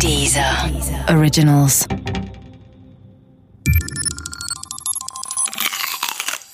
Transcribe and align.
Dieser 0.00 0.70
Originals. 1.08 1.86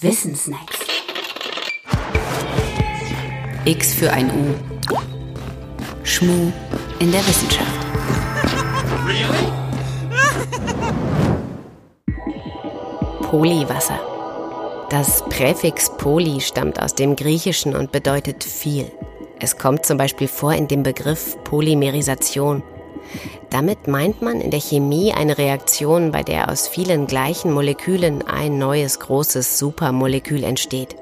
Wissensnacks. 0.00 0.78
X 3.64 3.94
für 3.94 4.12
ein 4.12 4.30
U. 4.30 4.54
Schmu 6.04 6.52
in 6.98 7.10
der 7.12 7.20
Wissenschaft. 7.26 7.66
Polywasser. 13.22 13.98
Das 14.90 15.24
Präfix 15.28 15.90
poly 15.96 16.40
stammt 16.40 16.80
aus 16.80 16.94
dem 16.94 17.16
Griechischen 17.16 17.76
und 17.76 17.92
bedeutet 17.92 18.42
viel. 18.44 18.90
Es 19.38 19.56
kommt 19.56 19.86
zum 19.86 19.96
Beispiel 19.98 20.28
vor 20.28 20.52
in 20.52 20.68
dem 20.68 20.82
Begriff 20.82 21.36
Polymerisation. 21.44 22.62
Damit 23.50 23.88
meint 23.88 24.22
man 24.22 24.40
in 24.40 24.50
der 24.50 24.60
Chemie 24.60 25.12
eine 25.12 25.38
Reaktion, 25.38 26.12
bei 26.12 26.22
der 26.22 26.50
aus 26.50 26.68
vielen 26.68 27.06
gleichen 27.06 27.52
Molekülen 27.52 28.26
ein 28.26 28.58
neues 28.58 29.00
großes 29.00 29.58
Supermolekül 29.58 30.44
entsteht. 30.44 30.96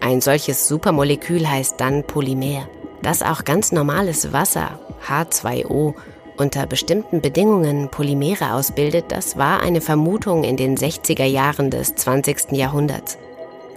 Ein 0.00 0.20
solches 0.20 0.68
Supermolekül 0.68 1.48
heißt 1.48 1.80
dann 1.80 2.04
Polymer. 2.04 2.68
Dass 3.02 3.22
auch 3.22 3.44
ganz 3.44 3.72
normales 3.72 4.32
Wasser, 4.32 4.78
H2O, 5.06 5.94
unter 6.36 6.66
bestimmten 6.66 7.20
Bedingungen 7.20 7.88
Polymere 7.90 8.54
ausbildet, 8.54 9.06
das 9.08 9.36
war 9.36 9.60
eine 9.60 9.80
Vermutung 9.80 10.44
in 10.44 10.56
den 10.56 10.76
60er 10.76 11.24
Jahren 11.24 11.70
des 11.70 11.94
20. 11.96 12.52
Jahrhunderts. 12.52 13.18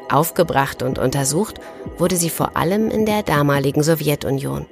Aufgebracht 0.09 0.83
und 0.83 0.99
untersucht 0.99 1.59
wurde 1.97 2.17
sie 2.17 2.29
vor 2.29 2.57
allem 2.57 2.89
in 2.89 3.05
der 3.05 3.23
damaligen 3.23 3.81
Sowjetunion. 3.81 4.65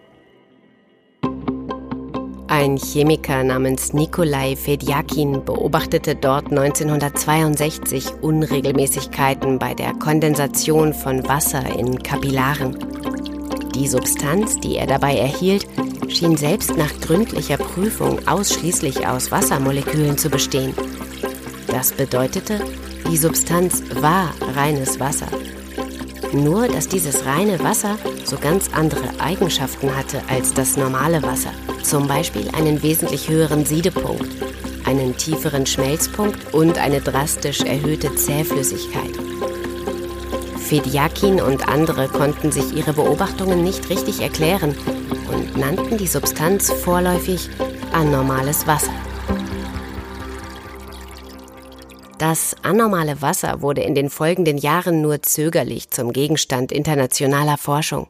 Ein 2.52 2.78
Chemiker 2.78 3.44
namens 3.44 3.94
Nikolai 3.94 4.56
Fedjakin 4.56 5.46
beobachtete 5.46 6.16
dort 6.16 6.50
1962 6.50 8.12
Unregelmäßigkeiten 8.22 9.60
bei 9.60 9.76
der 9.76 9.94
Kondensation 9.94 10.96
von 10.96 11.28
Wasser 11.28 11.64
in 11.78 12.02
Kapillaren. 12.02 12.76
Die 13.76 13.88
Substanz, 13.88 14.60
die 14.60 14.78
er 14.78 14.88
dabei 14.88 15.16
erhielt, 15.16 15.68
schien 16.08 16.38
selbst 16.38 16.76
nach 16.76 16.92
gründlicher 17.02 17.58
Prüfung 17.58 18.28
ausschließlich 18.28 19.06
aus 19.06 19.30
Wassermolekülen 19.30 20.18
zu 20.18 20.32
bestehen. 20.32 20.74
Das 21.68 21.92
bedeutete, 21.92 22.62
die 23.12 23.18
Substanz 23.18 23.84
war 24.02 24.34
reines 24.56 25.00
Wasser. 25.00 25.28
Nur, 26.34 26.68
dass 26.68 26.88
dieses 26.88 27.28
reine 27.28 27.60
Wasser 27.64 28.00
so 28.24 28.38
ganz 28.38 28.74
andere 28.74 29.20
Eigenschaften 29.20 29.96
hatte 29.96 30.24
als 30.28 30.52
das 30.52 30.78
normale 30.78 31.22
Wasser. 31.22 31.52
Zum 31.90 32.08
Beispiel 32.08 32.48
einen 32.50 32.84
wesentlich 32.84 33.30
höheren 33.30 33.66
Siedepunkt, 33.66 34.30
einen 34.86 35.18
tieferen 35.18 35.66
Schmelzpunkt 35.66 36.54
und 36.54 36.78
eine 36.78 37.02
drastisch 37.02 37.62
erhöhte 37.62 38.14
Zähflüssigkeit. 38.14 39.10
Fedjakin 40.56 41.42
und 41.42 41.68
andere 41.68 42.08
konnten 42.08 42.52
sich 42.52 42.76
ihre 42.76 42.94
Beobachtungen 42.94 43.64
nicht 43.64 43.90
richtig 43.90 44.22
erklären 44.22 44.76
und 45.32 45.58
nannten 45.58 45.98
die 45.98 46.06
Substanz 46.06 46.72
vorläufig 46.72 47.50
anormales 47.92 48.68
Wasser. 48.68 48.94
Das 52.20 52.56
anormale 52.62 53.20
Wasser 53.24 53.64
wurde 53.64 53.82
in 53.82 53.96
den 53.96 54.12
folgenden 54.12 54.60
Jahren 54.60 55.02
nur 55.02 55.24
zögerlich 55.24 55.90
zum 55.90 56.14
Gegenstand 56.14 56.72
internationaler 56.72 57.58
Forschung. 57.58 58.10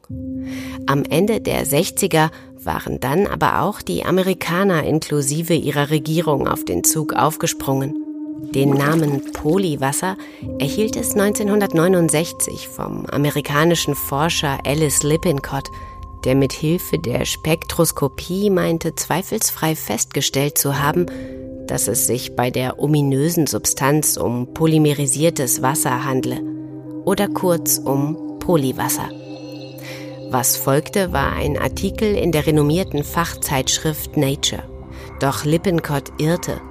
Am 0.85 1.03
Ende 1.03 1.39
der 1.39 1.65
60er 1.65 2.31
waren 2.69 2.99
dann 2.99 3.25
aber 3.25 3.63
auch 3.63 3.81
die 3.81 4.05
Amerikaner 4.05 4.83
inklusive 4.83 5.55
ihrer 5.55 5.89
Regierung 5.89 6.47
auf 6.47 6.63
den 6.63 6.83
Zug 6.83 7.13
aufgesprungen. 7.13 7.95
Den 8.53 8.69
Namen 8.69 9.31
Polywasser 9.33 10.15
erhielt 10.59 10.95
es 10.95 11.15
1969 11.15 12.67
vom 12.67 13.07
amerikanischen 13.07 13.95
Forscher 13.95 14.59
Alice 14.67 15.01
Lippincott, 15.01 15.71
der 16.25 16.35
mit 16.35 16.53
Hilfe 16.53 16.99
der 16.99 17.25
Spektroskopie 17.25 18.51
meinte, 18.51 18.93
zweifelsfrei 18.93 19.75
festgestellt 19.75 20.59
zu 20.59 20.79
haben, 20.79 21.07
dass 21.65 21.87
es 21.87 22.05
sich 22.05 22.35
bei 22.35 22.51
der 22.51 22.77
ominösen 22.77 23.47
Substanz 23.47 24.15
um 24.15 24.53
polymerisiertes 24.53 25.63
Wasser 25.63 26.05
handle 26.05 26.39
oder 27.03 27.27
kurz 27.27 27.79
um 27.83 28.37
Polywasser. 28.39 29.09
Was 30.31 30.57
folgte, 30.57 31.11
war 31.11 31.33
ein 31.33 31.57
Artikel 31.57 32.15
in 32.15 32.31
der 32.31 32.45
renommierten 32.45 33.03
Fachzeitschrift 33.03 34.15
Nature. 34.15 34.61
Doch 35.19 35.43
Lippincott 35.43 36.11
irrte. 36.19 36.61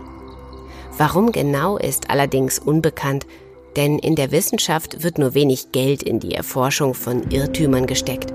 Warum 0.96 1.32
genau 1.32 1.76
ist 1.76 2.08
allerdings 2.08 2.60
unbekannt, 2.60 3.26
denn 3.74 3.98
in 3.98 4.14
der 4.14 4.30
Wissenschaft 4.30 5.02
wird 5.02 5.18
nur 5.18 5.34
wenig 5.34 5.72
Geld 5.72 6.04
in 6.04 6.20
die 6.20 6.34
Erforschung 6.34 6.94
von 6.94 7.32
Irrtümern 7.32 7.88
gesteckt. 7.88 8.32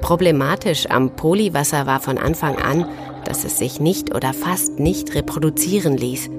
Problematisch 0.00 0.86
am 0.88 1.16
Polywasser 1.16 1.84
war 1.84 2.00
von 2.00 2.16
Anfang 2.16 2.56
an, 2.56 2.88
dass 3.26 3.44
es 3.44 3.58
sich 3.58 3.78
nicht 3.78 4.14
oder 4.14 4.32
fast 4.32 4.80
nicht 4.80 5.14
reproduzieren 5.14 5.98
ließ. 5.98 6.30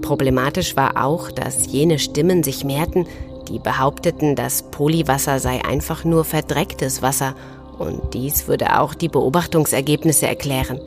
Problematisch 0.00 0.76
war 0.76 1.04
auch, 1.04 1.32
dass 1.32 1.66
jene 1.66 1.98
Stimmen 1.98 2.44
sich 2.44 2.62
mehrten, 2.62 3.04
die 3.48 3.58
behaupteten, 3.58 4.36
das 4.36 4.62
Polywasser 4.62 5.38
sei 5.40 5.64
einfach 5.64 6.04
nur 6.04 6.24
verdrecktes 6.24 7.02
Wasser 7.02 7.34
und 7.78 8.14
dies 8.14 8.48
würde 8.48 8.78
auch 8.78 8.94
die 8.94 9.08
Beobachtungsergebnisse 9.08 10.26
erklären. 10.26 10.80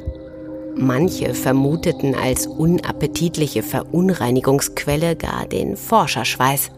Manche 0.76 1.34
vermuteten 1.34 2.16
als 2.16 2.48
unappetitliche 2.48 3.64
Verunreinigungsquelle 3.64 5.16
gar 5.16 5.46
den 5.46 5.76
Forscherschweiß. 5.76 6.72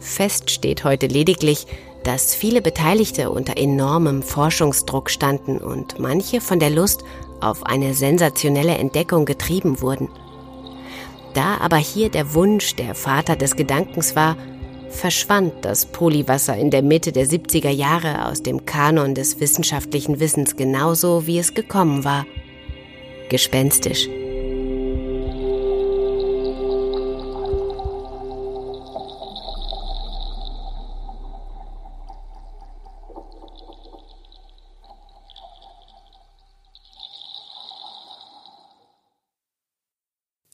Fest 0.00 0.50
steht 0.50 0.84
heute 0.84 1.06
lediglich, 1.06 1.66
dass 2.04 2.34
viele 2.34 2.62
Beteiligte 2.62 3.30
unter 3.30 3.56
enormem 3.56 4.22
Forschungsdruck 4.22 5.10
standen 5.10 5.58
und 5.58 5.98
manche 5.98 6.40
von 6.40 6.60
der 6.60 6.70
Lust 6.70 7.02
auf 7.40 7.66
eine 7.66 7.94
sensationelle 7.94 8.76
Entdeckung 8.76 9.24
getrieben 9.24 9.80
wurden. 9.80 10.08
Da 11.36 11.58
aber 11.58 11.76
hier 11.76 12.08
der 12.08 12.32
Wunsch 12.32 12.76
der 12.76 12.94
Vater 12.94 13.36
des 13.36 13.56
Gedankens 13.56 14.16
war, 14.16 14.38
verschwand 14.88 15.52
das 15.66 15.84
Polywasser 15.84 16.56
in 16.56 16.70
der 16.70 16.80
Mitte 16.80 17.12
der 17.12 17.26
70er 17.26 17.68
Jahre 17.68 18.24
aus 18.24 18.42
dem 18.42 18.64
Kanon 18.64 19.14
des 19.14 19.38
wissenschaftlichen 19.38 20.18
Wissens 20.18 20.56
genauso, 20.56 21.26
wie 21.26 21.38
es 21.38 21.52
gekommen 21.52 22.04
war. 22.04 22.24
Gespenstisch. 23.28 24.08